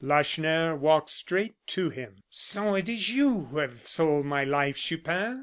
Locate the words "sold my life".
3.87-4.75